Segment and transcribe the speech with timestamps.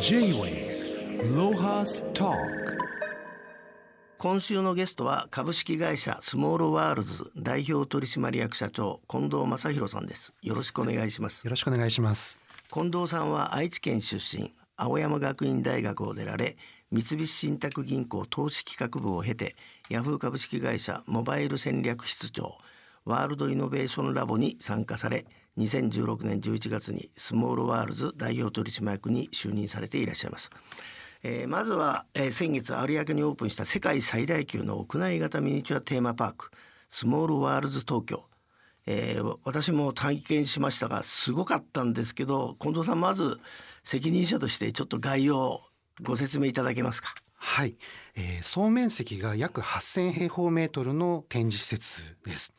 [0.00, 2.32] J-Way ロハスト
[4.18, 10.34] 今週のゲストは株式会社スモールワールズ代表取締役社長近藤正拡さんです。
[10.42, 11.44] よろしくお願いします。
[11.44, 12.40] よろしくお願いします。
[12.72, 16.56] 近藤さんは愛知県出身青山学院大学を出られ
[16.92, 19.54] 三菱信託銀行投資企画部を経て
[19.88, 22.58] ヤフー株式会社モバイル戦略室長
[23.04, 25.26] ワールドイノベーションラボに参加され
[25.58, 30.50] 2016年11月にスモールワールズ代表取締役に就任されていらっしゃいます。
[31.22, 36.50] えー、まずは、えー、先月有明にオープンした世界最大級の屋内型ミニチュアテーマパーク
[36.88, 38.24] スモールワールズ東京、
[38.86, 43.40] えー、私も体験しましたがすごかったんですけど近藤さんまず
[43.82, 45.60] 責任者としてちょっと概要を
[46.02, 47.14] ご説明いただけますか？
[47.38, 47.76] はい、
[48.14, 52.52] えー、総面積が約8000平方メートルの展示施設です。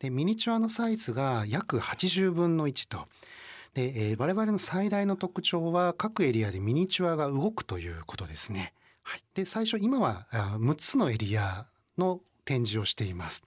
[0.00, 3.06] でミニチュアのサイズが約80分の1と。
[3.74, 8.72] で、えー、我々の最大の特徴は各エリアでミニチュアが動くということですね。
[9.02, 11.66] はい、で最初今は6つのエリア
[11.98, 13.44] の展示をしています。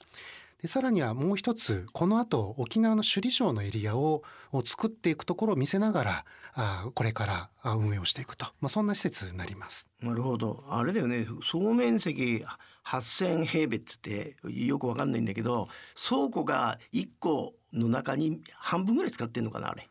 [0.62, 4.24] でさらにはもう一つこの後沖縄の首里城のエリアを
[4.64, 9.90] 作っていくところを見せながらあこれから運営をしていくと、まあ、そんな施設になります。
[10.02, 12.46] なるほどあれだよね総面積
[12.86, 19.88] 8,000平米ってよくわかんないんだけど倉庫が1個の中に半分ぐらい使ってんのかなあれ。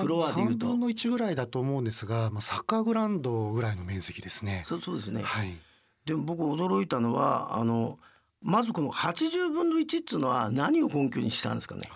[0.00, 4.64] フロアでいうと3分の1ぐらいだと思うんですが、まあ、サッカーグラウンドぐらいの面積ですね。
[4.66, 5.58] そうそうですね、はい、
[6.04, 7.98] でも僕驚いたのはあの
[8.40, 11.88] まずこの80分の1っていうのは何を根拠にしたんですかね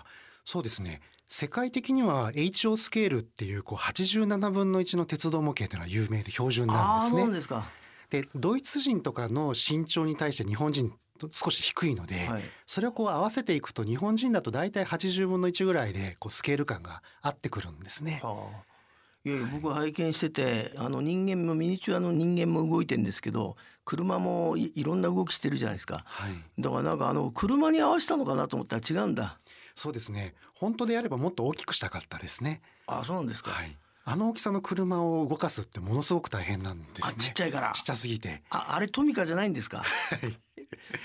[0.43, 7.23] そうですね世界的には HO スケールっていうこう87分の1の鉄道模型というのは有名で標準なんですね。
[7.23, 7.65] そうですか
[8.09, 10.93] でドイツ人とかの身長に対して日本人
[11.31, 18.19] 少し低いので、はい、それをこう合わせていくと日本人だと大体80分の1ぐらいでこうスケール感が合ってくるんですね。
[18.23, 18.77] はあ。
[19.25, 29.37] いやいや僕拝見しててあの人間もミニチュアの人間も動いてんですけど車もいろんな動きしてるじゃないですか、はい、だからなんかあの車に合わせたのかなと思ったら違うんだ。
[29.75, 30.33] そうですね。
[30.53, 32.61] 本当であればもっと大きくしたかったですね。
[32.85, 33.77] あそうなんですか、はい
[34.09, 37.01] あの大きさの車を動かすってものすごく大変なんですね。
[37.19, 37.73] ちっちゃいから。
[37.73, 38.41] ちっちゃすぎて。
[38.49, 39.83] あ、あれトミカじゃないんですか？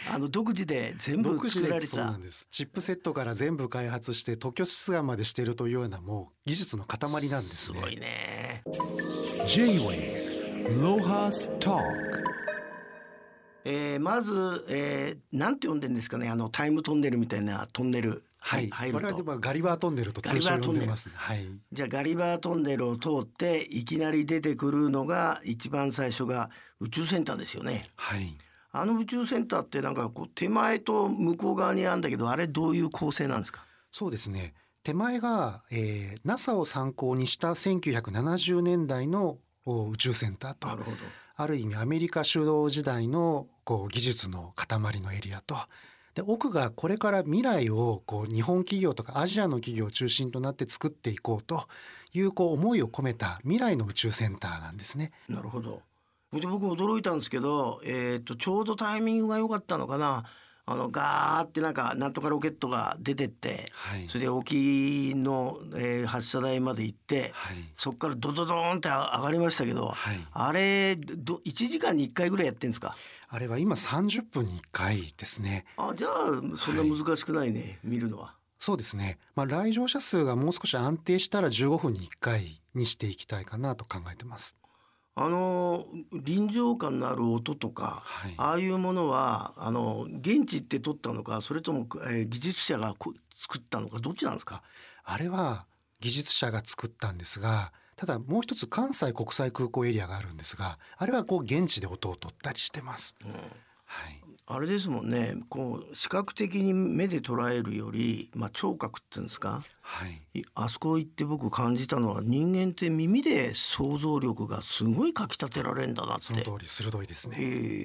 [0.09, 1.87] あの独自で全部作られた。
[1.89, 2.47] そうなんです。
[2.53, 7.79] チップセットから全部開発して特許出願までしているというようなもう技術の塊なんですね。
[7.79, 8.62] すごいね。
[9.49, 12.25] J-Way ロハストーク。
[13.65, 16.29] えー、まず、えー、なんて呼んでんですかね？
[16.29, 19.07] あのタイムトンネルみたいなトンネルはい、入ると。
[19.07, 20.13] 我々はガリバートンネル。
[20.13, 27.89] と通称呼んでます、はい、じゃあガリバートンネルを通っていきなり出てくるのが一番最初が宇宙センターですよね。
[27.97, 28.37] はい。
[28.73, 33.65] あの宇宙センターってなんかこう手前と向こう側にあるんだけどあれどういう構成なんですか？
[33.91, 34.55] そうですね。
[34.83, 40.97] 手前が、えー、NASA を参考にした1970年代の宇宙センターとなるほど。
[41.37, 45.57] ある意味アメリカ主導時代のこう技術の塊のエリアと
[46.15, 51.67] で奥がこれから未来をこう日本企業とかアジアの企業を中心となって作っていこうと
[52.12, 55.12] いうこう思いを込めた未来の宇宙センターなんですね。
[55.28, 55.81] なるほど
[56.33, 60.25] で僕驚いたんですけど、えーと、ちょうどタイミングが良かったのかな
[60.72, 72.97] あのガーってなんかなんとかロケットが出てって、はい、それで沖の、えー、発射台まで行って、はい、そこからドドドーンって上がりましたけど、はい、あれど1時間に1回ぐらいやってんですか？
[73.28, 75.65] あれは今30分に1回ですね。
[75.77, 76.11] あじゃあ
[76.59, 78.34] そんな難しくないね、見るのは。
[78.59, 84.56] そうですね、まあ、来場者数がもう少し安定したら15分に1回にしていきたいかなと考えてます
[85.15, 92.95] あの臨場感のある音とか、はい、ああいうものはあの現地って撮ったのかそれとも、えー、技術者が
[93.37, 94.62] 作ったのかどっちなんですか？
[95.05, 95.67] あれは
[96.00, 103.15] 技術者が作ったんですがただもう一つ関西国際空港エリアがあるんですがあれはこう現地で音を取ったりしてます。
[103.25, 103.33] うん。
[103.33, 105.37] はい、あれですもんね。
[105.49, 116.25] こう視覚的に目で捉えるより、まあ、聴覚っていうんですか、はい、あそこ行って僕感じたのは人間って耳で想像力がすごいかきたてられるんだなって。
[116.25, 117.43] その通り鋭いですね、え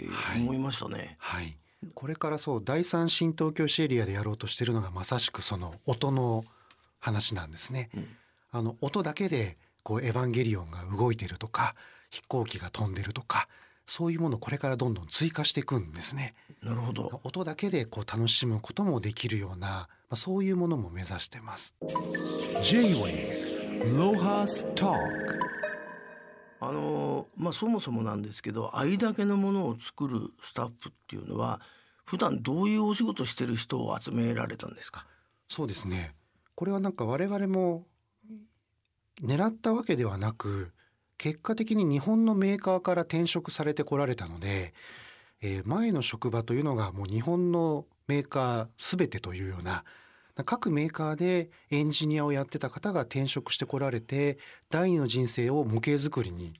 [0.07, 1.15] ーはい、思いましたね。
[1.19, 1.57] はい。
[1.93, 6.43] これからそう第三新東京市エリアでやろうとしてるのがまさしくその音の
[6.99, 7.89] 話なんですね。
[7.95, 8.07] うん、
[8.51, 11.75] あの音だけでこうエヴァンゲリオンが動いてるとか
[12.09, 13.47] 飛行機が飛んでるとか
[13.87, 16.35] そういうものをこれからどんどん追加していくんですね。
[16.61, 17.21] なるほど。
[17.23, 21.75] 音だけでこう楽しむこともできるような、まあ、そういうものも目指してます。
[26.59, 31.61] あのまあそもそもなんですけどあいだけのものを作るスタッフっていうのは
[32.03, 35.05] 普段どういうお仕事してる人を集められたんですか？
[35.49, 36.15] そうですね
[36.55, 37.85] これはなんか我々も
[39.21, 40.73] 狙ったわけではなく
[41.17, 44.73] 結果的に日本のメーカーから転職されてこられたので、
[45.41, 49.83] えー前の職場というのがもう日本のメーカーすべてというような
[50.45, 54.37] 各メーカーでエンジニアをやってた方が転職してこられて
[54.69, 56.53] 第二の人生を模型作りに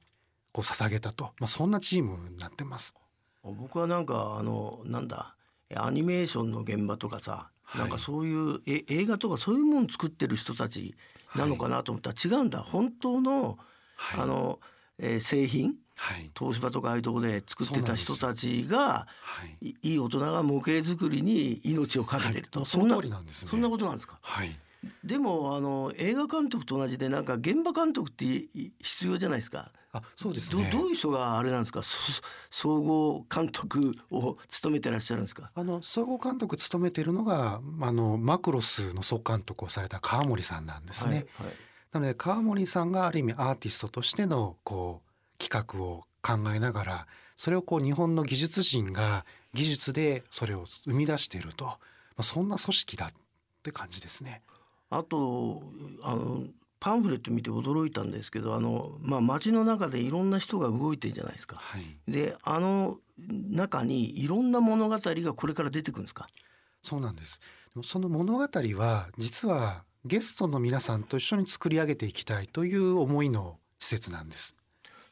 [0.52, 2.96] こう捧げたと、まあ、そんなチームになってます。
[3.44, 5.36] 僕はなんかあのなんだ
[5.76, 7.82] アニメーションの現場とかさ、はい。
[7.82, 10.96] なんかそういうえ映画とかそういうもの作ってる人たち
[11.36, 12.60] なのかなと思ったら違うんだ。
[12.60, 13.58] 本当の、
[13.98, 14.22] はい。
[14.22, 14.60] あの、
[15.00, 16.32] えー製品はい。
[16.38, 19.68] 東芝とかああいうとこで作ってた人たちがはい。
[19.70, 23.52] いいい大人が模型作りに命を懸けてると、はいそんななんですね。
[23.52, 24.20] そんなことなんですか？
[24.22, 24.56] はい。
[25.04, 29.72] でもあの映画監督と同じでなんか現場監督ってい必要じゃないですか？
[29.92, 30.70] あそうですどね。
[30.72, 31.82] どういう人があれなんですか？
[31.82, 32.22] そ
[32.52, 35.50] 総合監督を務めてらっしゃるんですか？
[35.56, 41.26] あの総合監督務めているのがあのマクロスの総監督をされた川森さんなんですね。
[41.38, 41.56] はいはい
[41.98, 51.80] なので川森さんがある意味アーティストとしてのこう企画を考えながらそれをこう日本の技術人が技術でそれを生み出していると、ま
[52.18, 53.10] あ、そんな組織だっ
[53.64, 54.44] て感じですね。
[54.90, 55.64] あと
[56.04, 56.44] あの
[56.80, 61.56] パンフレット見て驚いたんですけどあの、まあ、街の中でいろんな人が動いてるじゃないですか。
[61.56, 62.98] はい、であの
[63.50, 66.28] 中にいろんな物語がこれから出てくるんですか？
[66.84, 67.40] そうなんです。
[67.84, 74.56] その物語は実はゲストの皆さんと一緒に作り上げていきたいという思いの施設なんです。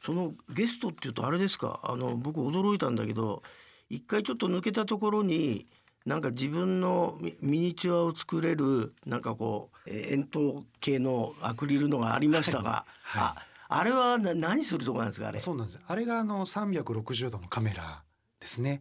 [0.04, 1.80] そのゲストっていうとあれですか？
[1.82, 3.42] あの僕驚いたんだけど
[3.90, 5.66] 一回ちょっと抜けたところに
[6.04, 13.34] なんか自分のミミニチュアを作れるなんかこうえー円筒形のアクリルのがありましたが、はいあ
[13.68, 15.40] あれはな何するとこなんですかあれ？
[15.40, 15.78] そうなんです。
[15.84, 18.04] あれがあの360度のカメラ
[18.38, 18.80] ですね。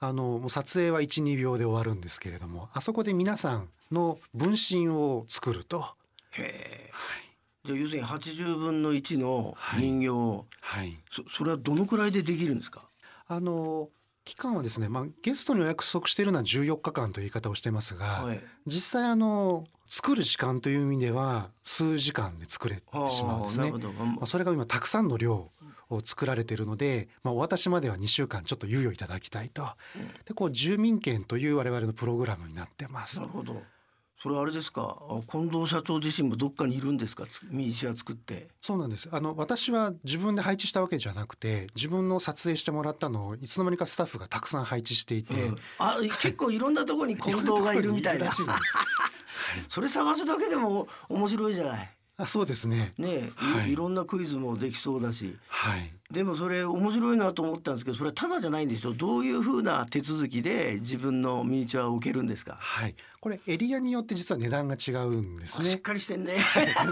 [0.00, 5.84] あのもう撮影は1、2秒で終わるんですけれども、あそこで皆さんの分身を作ると、
[6.32, 6.90] へえ。
[7.64, 9.82] じゃあ要するに80分の1のはい。
[9.82, 10.98] 人形を、はい。
[11.10, 12.82] そそれはどのくらいでできるんですか？
[13.26, 13.88] あの
[14.24, 18.40] 期間はですね、まあゲストにお約束しているのは14日間という言い方をしてますが、はい。
[18.66, 23.72] 実際あの作る時間という意味では数時間で作れてしまうんですね。
[23.72, 25.50] まあ、それが今たくさんの量
[25.90, 29.66] を作られているので、まあ、お渡しまでは2週間ちょっと猶予いただきたいと。
[30.26, 33.20] でこう住民権という我々のプログラムになってます。
[33.20, 33.32] なる。
[33.32, 33.62] ほど。
[34.20, 34.98] それはあれですか？
[35.08, 37.24] あ近藤社長自身もどっかにいるんですか？
[37.26, 38.48] つミニチュア作って。
[38.60, 39.08] そうなんです。
[39.12, 45.56] あの私は自分で配置したわけじゃなくて、自分の撮影してもらったのをいつの間にかスタッフがたくさん配置していて、うん。
[45.78, 48.24] あ結構いろんなところに近藤がいるみたいな。
[48.26, 48.58] らしいです。
[49.68, 52.92] それ探すだけでも面白いじゃないあ、そうですね。
[52.98, 55.92] ねえ、はいい、いろんなクイズもできそうだしはい。
[56.10, 62.94] でもそれ面白いなと思ったんですけどそれはただじゃないんですよどういうふうな手続きで自分のミニチュアを置けるんですか、はい。
[63.20, 65.78] これエリアによって実は値段が違うんですあしっね。
[65.78, 66.34] かりしてんね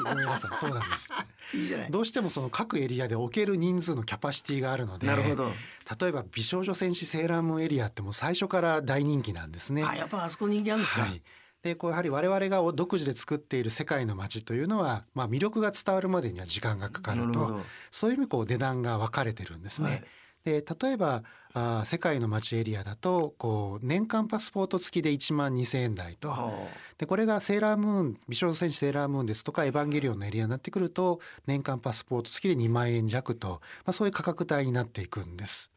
[0.04, 0.56] ごめんなさい。
[0.56, 1.08] そうなんです。
[1.54, 5.50] いいじゃないどうしてもその各エリアで置ける人数のキャパシティがあるので、なるほど
[6.00, 9.82] 例えば美少女戦士セーラームーンエリアってもう最初から大人気なんですね。
[9.82, 11.22] あやっぱあそこ人気あるんですか、はい。
[11.66, 17.60] でこうやはり我々が独自で作っている世界の街というのは、まあ、魅力が伝わるまでには時間がかかると。
[17.90, 19.88] そういう意味こう値段が分かれてるんですね。
[19.88, 20.04] はい。
[20.44, 21.24] で例えば
[21.54, 26.28] あー世界の街エリアだとこう年間パスポート付きで1万2,000円台と。
[26.28, 26.68] は
[26.98, 31.18] でこれがセーラームーン美少女戦士セーラームーンですとかエヴァンゲリオンのエリアになってくると
[31.48, 35.72] 年間パスポート付きで2万円弱と、まあ、そういう価格帯になっていくんです。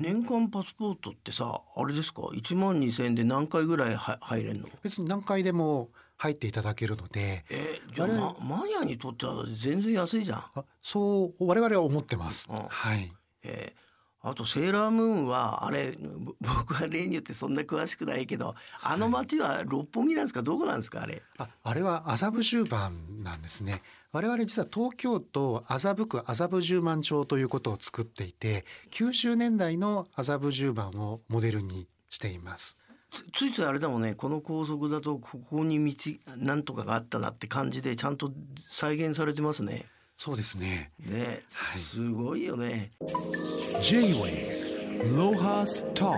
[0.00, 4.68] あ年間パスポートってさあれですか？1万2,000円で何回ぐらいは入れんの？
[4.82, 10.38] 別に何回でも入っていただけるのでえじゃあ、ま、マニアにとっては全然安いじゃん。
[10.54, 12.48] あそう我々は思ってます。
[12.50, 13.84] うんはいえー
[14.26, 20.42] あとセーラームーンはあれぼ僕は例によってそんな詳しくないけどあの町は六本木なんですか？
[20.42, 21.02] どこなんですか？
[21.02, 21.22] あれ。
[21.36, 23.82] ああれは麻布十番なんですね。
[24.12, 32.78] 我々実は東京都麻布区麻布十番町ということを作っていて90年代の麻布十番をモデルにしています。
[33.12, 34.14] つついついあれだもんね。
[34.14, 38.32] この高速だとここに道なんとかがあったなって感じでちゃんと
[38.70, 39.84] 再現されてますね。
[40.16, 40.92] そうですね。
[41.00, 41.80] ね、すはい。
[41.80, 42.92] すごいよね。
[43.82, 46.16] J-Way Lohas Talk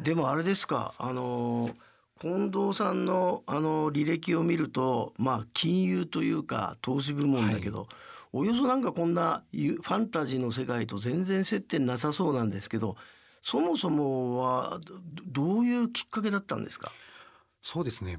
[0.00, 1.70] でもあれですかあの
[2.20, 7.88] 近藤さんのあの履歴を見るとまあ金融というか投資部門だけど、
[8.32, 12.96] およそなんかこんなゆファンタジーの世界と全然接点なさそうなんですけど
[13.42, 14.80] そもそもは
[15.26, 16.92] どどういうきっかけだったんですか？
[17.60, 18.18] そうですね。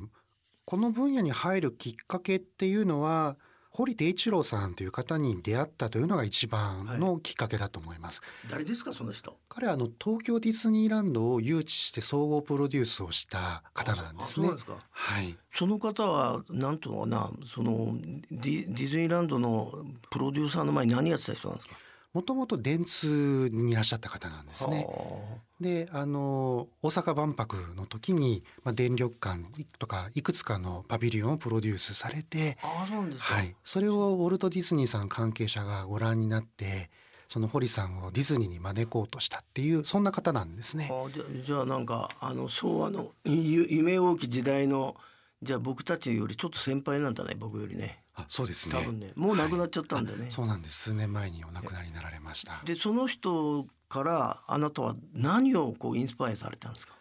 [0.65, 3.37] この分野に入るきっかけっていうのは
[3.77, 8.21] 堀手一郎さんという方に出会ったというのが一番のきっかけだと思います。
[8.49, 9.37] 誰ですかその人？
[9.49, 14.55] 彼はあの東京ディズニーランドを誘致して総合プロデュースをした方なんですねあそうなん。
[14.55, 15.37] ですかはい。
[15.53, 17.93] その方はなんとかなその
[18.31, 19.71] ディディズニーランドの
[20.09, 21.75] プロデューサーの前に何やってた人なんですか？
[22.13, 24.87] もともと電通にいらっしゃった方なんですね。
[24.87, 29.43] はであの大阪万博の時に、まあ、電力館
[29.79, 36.89] とかいくつかのパビリオンをプロデュースされて、はい、それをウォルト・ディズニーさん関係者がご覧になって
[37.27, 40.89] その堀さんをディズニーに招こうとしたっていうそんな方なんですね。
[40.91, 44.95] あじゃじゃあなんかあの昭和のゆ夢大き時代の
[45.41, 52.61] じゃあ僕たちよりちょっと先輩なんだね僕よりねあそうですね多分ねもう亡くなっちゃったんでね、そうなんです数年前にお亡くなりになられました。
[52.65, 56.95] でその人からあなたは何をこうインスパイアされたんですか？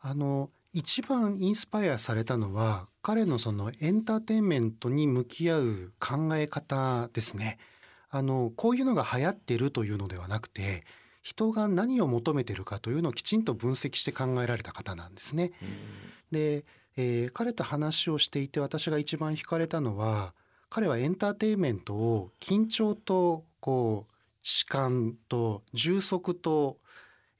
[0.00, 7.58] あの一番インスパイアされたのは彼のそのエンターテインメントに向き合う考え方ですね。
[8.10, 10.82] あのこういうのが流行ってるというのではなくて
[11.22, 15.52] 人が何を求めてるかというのをきちんと分析して考えられた方なんですね。
[16.32, 16.64] で、
[16.96, 20.34] えー彼と話をしていて私が一番惹かれたのは
[20.70, 26.78] 彼はエンターテインメントを緊張とこう弛緩と充足と、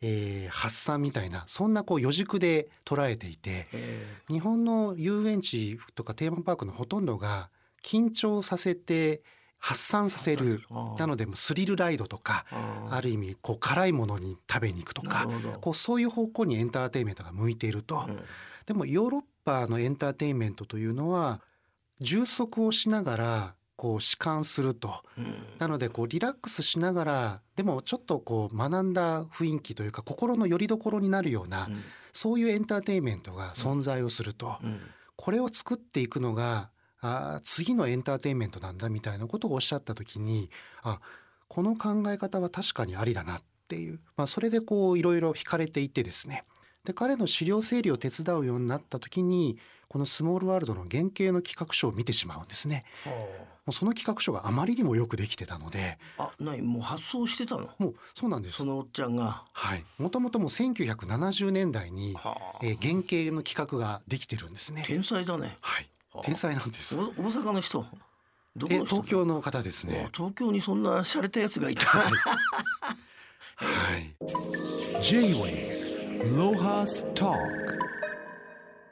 [0.01, 7.51] えー発散みたいなそんなこう余軸で捉えていてえ日本の遊園地とかテーマパークのほとんどが
[7.85, 9.23] 緊張させて
[9.59, 10.61] 発散させる
[10.99, 13.01] なのでスリルライドとかああ。
[13.01, 15.27] る意味こう辛いものに食べに行くとか
[15.61, 18.19] こうそういう方向にエンターテインメントが向いていると、うん
[18.69, 21.41] でもヨーロッパのエンターテインメントというのは
[22.01, 25.03] 充足をしながらこう弛緩すると。
[25.17, 25.35] うん。
[25.59, 31.83] なのでこうリラックスしながらでもちょっとこう学んだ雰囲気というか心の拠り所になるような、うん。
[32.13, 34.81] そういうエンターテインメントが存在をすると、うん。
[35.17, 40.51] これを作っていくのがあー次のエンターテインメントなんだみたいなことをおっしゃった時に
[40.83, 41.01] あ
[41.47, 46.45] この考え方は確かにありだなっていう、まあ、それでこういろいろ惹かれていてですね。
[46.85, 52.85] で彼の資料整理を手伝うようになった時にこのスモールワールドの原型の企画書を見てしまうんですね。
[53.05, 55.99] はもうその企画書があまりにもよくできてたので。
[56.17, 57.69] ああ何もう発想してたの？
[57.79, 58.59] もうそうなんです。
[58.59, 58.65] そ。
[58.65, 59.45] のおっちゃんが。
[59.53, 62.59] はい、もともともう1970年代に、はあ。
[62.63, 64.85] えー原型の企画ができてるんですね。
[64.87, 65.59] 天才だね。
[65.61, 65.89] はい。
[66.13, 66.99] はあ、天才なんです。
[66.99, 67.85] お大阪の人？
[68.57, 68.97] どこえの人？
[68.97, 70.09] 東京の方ですあね。
[70.15, 71.87] 東京にそんな洒落たやつがいた。
[71.87, 72.09] は
[73.99, 74.17] い。
[75.03, 77.88] J-Wave Lohas Talk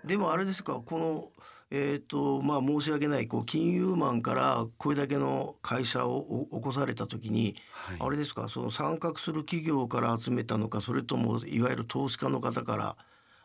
[0.07, 1.29] でもあれですかこの
[1.71, 7.97] えっ、とまあ申し訳ないこう金融マンからこれだけの会社をお起こされた時に、はい。
[7.99, 12.97] あれですかその参画する企業から集めたのかそれともいわゆる投資家の方から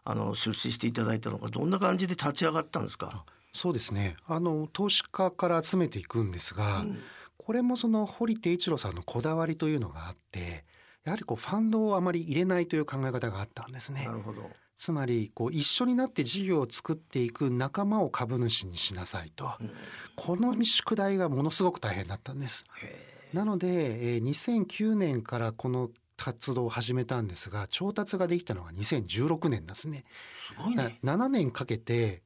[0.04, 4.16] あの出資していただいたのかどんな感じで立ち上がったんですか、そうですね。
[4.28, 7.00] あの投資家から集めていくんですが、うん
[7.44, 10.64] これもその堀手一郎さんのこだわりというのがあって、
[11.04, 14.12] やはりこうファンドをあまり入れないという考え方があったんですねな。
[14.12, 14.48] るほど
[14.82, 19.52] つまりこう一緒になって事業を作っていく仲間を株主にしなさいと。
[19.62, 19.72] うん
[20.16, 22.66] この宿題がものすごく大変だったんです。
[22.82, 30.04] へなので、えー2009年からこの活動を始めたんですが調達ができたのが2016年ですね。
[30.48, 32.24] すごいね、7年かけて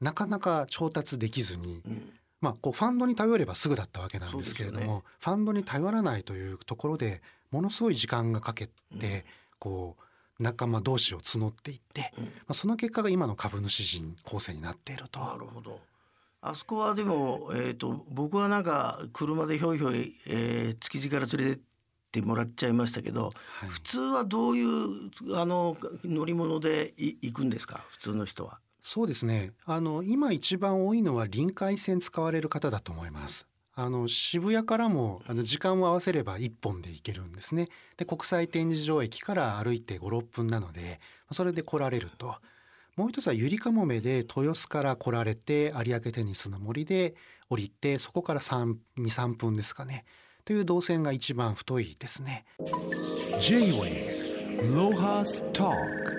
[0.00, 9.00] なかなか調達できずに、うんまあ、こうファンドに頼ればすぐだったわけなんですけれども、そうですよファンドに頼らないというところでものすごい時間がかけて、うん
[9.64, 10.03] こう
[10.38, 15.20] 仲間同士を募っていって、うんまあ、その結果が今の株主陣構成になっていると。
[15.20, 15.80] なるほど
[16.40, 21.64] あそこはでも、えー、と僕はなんか車でひょいひょい、えー築地から連れてっ
[22.12, 27.84] てもらっちゃいましたけどはい普通はどういうあの乗り物でい行くんですか？
[27.88, 28.58] 普通の人は。
[28.82, 29.52] そうですね。
[29.64, 33.48] あの今一番多いのは臨海線使われる方だと思います。
[33.76, 37.66] あの渋谷からもあの時間を合わせれば一本で行けるんですね。
[37.96, 41.00] で国際展示場駅から歩いて5、6分なので
[41.32, 42.36] それで来られると。
[42.96, 47.16] もう一つはゆりかもめで豊洲から来られて有明テニスの森で
[47.50, 50.04] 降りてそこから、2、3分ですかね。
[50.44, 52.44] という動線が一番太いですね。
[53.40, 54.24] J-Wave
[54.72, 56.13] Lohas Talk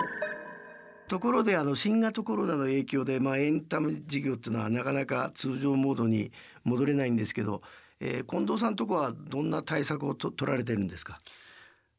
[1.07, 6.31] ところであの新型コロナの影響で、まあ、エンタメ事業っていうのはなかなか通常モードに
[6.63, 7.61] 戻れないんですけど、
[7.99, 11.19] えー近藤さんとこはどんな対策をと取られてるんですか？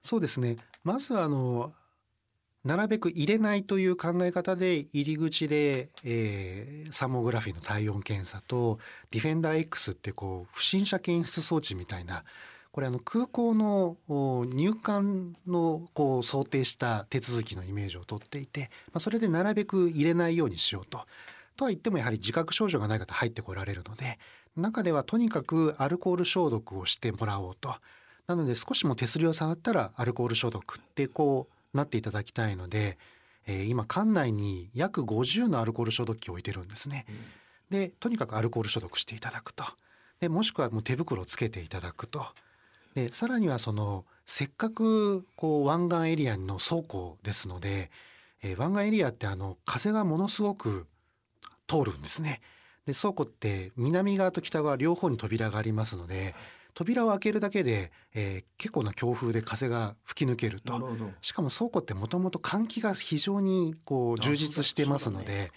[0.02, 0.56] そうですね。
[0.84, 1.72] まずはあの
[2.64, 8.78] なるべく入れないという考え方で入り口で、えーサーモグラフィーの体温検査と
[9.10, 12.24] ディフェンダー X ってこう不審者検出装置みたいな
[12.76, 21.06] これあの空港のお入管のこう想定した手続きのイメージをとっていて、まあ、それでなるべく入れないようにしようと。
[21.56, 24.18] とは言ってもやはり自覚症状がない方入ってこられるので
[24.56, 27.74] 中ではとにかくアルコール消毒をしてもらおうと
[28.26, 32.98] なので少しも手すりを触ったらアルコール消毒ってこうなっていただきたいので、
[33.46, 37.06] えー今館内に約50のアルコール消毒器を置いてるんですね。
[37.70, 39.64] でとにかくアルコール消毒していただくと
[40.20, 42.26] でもしくはもう手袋をつけていただくと
[42.96, 47.90] でさらにはそのせっかくこう湾岸エリアの倉庫ですので、
[48.42, 50.86] えー湾岸エリアってあの風がものすごく
[51.68, 52.40] 通るんですね。
[52.86, 56.34] で倉庫って南側と北側両方に扉がありますので
[56.72, 60.72] 扉を開けるだけで、えー結構な強風で風が吹き抜けると。
[61.20, 65.52] しかも倉庫ってもともと換気が非常にこう充実してますので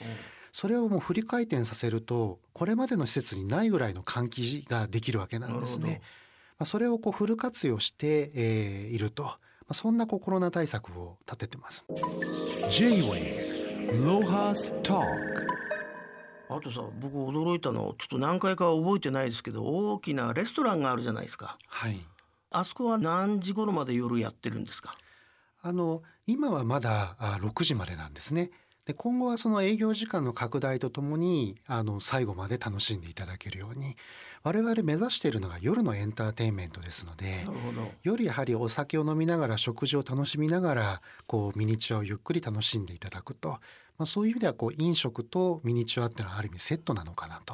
[0.52, 6.02] それをもうフリ回転させるとこれまでの施設にないぐらいの換気ができるわけなんですね。
[6.60, 9.30] まあ、それをこうフル活用して、えーいると、ま
[9.70, 11.86] あ、そんなこうコロナ対策を立ててます。
[16.52, 21.58] あとさ僕驚いたのちょっと何回か覚えてないですけど大きなレストランがあるじゃないですか。
[21.68, 21.98] はい。
[22.52, 24.92] あそこは何時頃まで夜やってるんですか？
[25.62, 28.50] あの今はまだあ6時までなんですね。
[28.90, 33.96] で今後はその営業時間の拡大とともにあの最後まで楽しんでいただけるように
[34.42, 37.46] 我々目指しているのが夜のエンターテインメントですので
[38.02, 43.60] 夜やはりお酒を飲みながら食事を楽しみながらこうミニチュアをゆっくり楽しんでいただくと、ま
[44.00, 47.54] あ、そういう意味ではこう飲食とミニチュアっていうのはある意味セットなのかなと。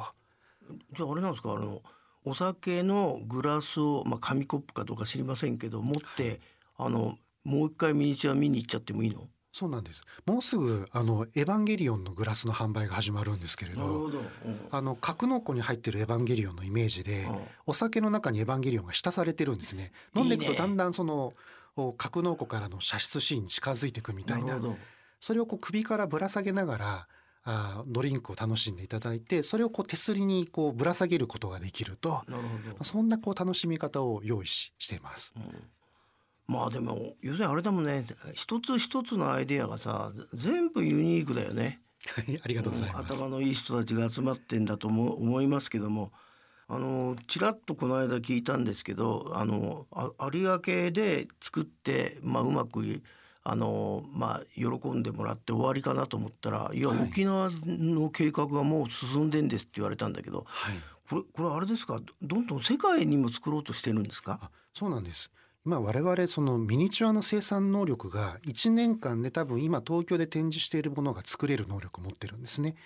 [0.96, 1.82] じゃああれなんですかあの
[2.24, 6.40] お酒のグラスを、まあ、紙コップかどうか知りませんけど持って
[6.78, 9.28] あのもう一回ミニチュア見に行っちゃってもいいの？
[9.56, 10.02] そうなんです。
[10.26, 14.68] もうすぐあのエヴァンゲリオンのグラスの販売が始まるんですけれどど、うん。
[14.70, 17.40] あの格納庫に入ってるエヴァンゲリオンのイメージで、うん。
[17.64, 19.92] お酒の中にエヴァンゲリオンが浸されてるんですね。
[20.14, 21.32] 飲んでいくいいねとだんだんその
[21.74, 24.60] お格納庫からの射出シーンに近づいていくみたいな
[25.20, 27.08] それをこう首からぶら下げながら
[27.44, 32.42] あードリンクを楽しんでいただいてそれをこう手すりにこうぶら下げることができるとなる
[32.82, 35.32] そんなこう楽しみ方を用意ししています。
[36.46, 38.04] まあでも要するにあれだもんね。
[38.34, 41.80] 一つ一つのアイデアがさ全部ユニークだよね。
[42.06, 43.14] はいありがとうございます。
[43.14, 46.12] 頭のいい人たちが集まってんだと思思いますけども。
[46.68, 53.04] あのちらっとこの間聞いたんですけどあのあ有明で作って、まあ、うまくい
[53.44, 57.04] あの、まあ、喜んでもらって終わりかなと思ったらいや、はい。
[57.04, 60.76] 沖縄の計画がもう進んでんですって言われたんだけどはい。
[61.08, 62.00] これこれあれですか？
[62.20, 64.40] どんどん世界にも作ろうとしてるんですか？
[64.42, 65.30] あそうなんです
[65.66, 72.76] 今我々そのミニチュアの生産能力が1年間で多分今東京で展示しているものが作れる能力を持ってるんですね。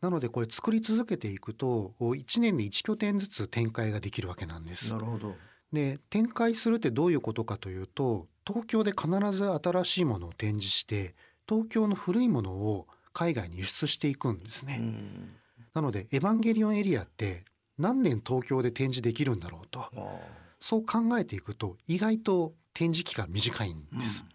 [0.00, 5.00] なのでこれ作り続けていくと1年で1拠点ずつ展開ができるわけなんですな。
[5.00, 5.34] るほど
[5.72, 11.14] で展開するってどういうことかというと東京で必ず新しいものを展示して
[11.48, 14.78] 東京の古いものを海外に輸出していくんですね。
[14.80, 15.34] うん
[15.74, 17.44] なのでエヴァンゲリオンエリアって
[17.78, 19.80] 何年東京で展示できるんだろうと
[20.62, 24.24] そう考えていくと意外と展示期間短いんです。
[24.24, 24.32] うん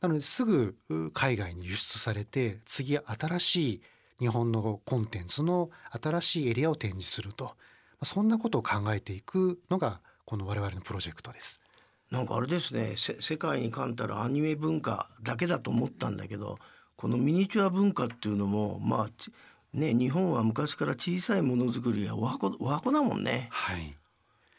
[0.00, 3.82] なのですぐう海外に輸出されて次新しい
[4.18, 5.68] 日本のコンテンツの
[6.02, 7.44] 新しいエリアを展示すると。
[7.44, 7.50] ま
[8.00, 11.60] あそんなことを考えていくのがこの我々のプロジェクトです。
[12.10, 12.94] なんかあれですね。
[12.96, 16.58] せ世界に冠たるアニメ文化だけだと思ったんだけど
[16.96, 19.30] このミニチュア文化っていうのもまあち
[19.74, 23.99] ね日本は昔から小さいものづくりがおはこおはこだもんね、はい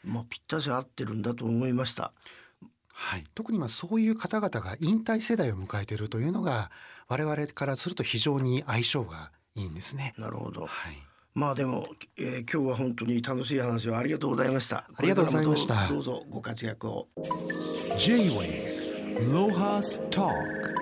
[0.03, 2.13] まあ、ぴったし合ってるんだと思いました。
[2.93, 6.69] はい、特にまあそういう方々が引退世代を迎えているというのが
[7.07, 10.13] 我々からすると非常に相性がいいんですね。
[10.17, 10.61] なるほど。
[10.61, 10.97] はい、
[11.33, 11.87] まあでも、
[12.17, 14.87] えー今日は本当に楽しい話をありがとうございました。
[14.95, 15.87] ありがとうございました。
[15.87, 17.07] どうぞご活躍を。
[17.97, 20.81] J-Wave Lohas Talk